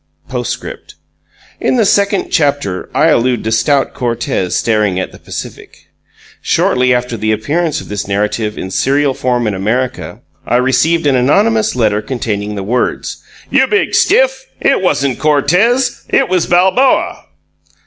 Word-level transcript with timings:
POSTSCRIPT. 0.29 0.95
In 1.59 1.75
the 1.75 1.85
second 1.85 2.31
chapter 2.31 2.89
I 2.91 3.09
allude 3.09 3.43
to 3.43 3.51
Stout 3.51 3.93
Cortez 3.93 4.55
staring 4.55 4.99
at 4.99 5.11
the 5.11 5.19
Pacific. 5.19 5.89
Shortly 6.41 6.91
after 6.91 7.15
the 7.15 7.31
appearance 7.31 7.81
of 7.81 7.87
this 7.87 8.07
narrative 8.07 8.57
in 8.57 8.71
serial 8.71 9.13
form 9.13 9.45
in 9.45 9.53
America, 9.53 10.21
I 10.43 10.55
received 10.55 11.05
an 11.05 11.15
anonymous 11.15 11.75
letter 11.75 12.01
containing 12.01 12.55
the 12.55 12.63
words, 12.63 13.17
"You 13.51 13.67
big 13.67 13.93
stiff, 13.93 14.47
it 14.59 14.81
wasn't 14.81 15.19
Cortez, 15.19 16.03
it 16.09 16.27
was 16.29 16.47
Balboa." 16.47 17.25